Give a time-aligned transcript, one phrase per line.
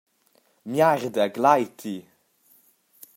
[0.71, 1.95] Miarda gleiti!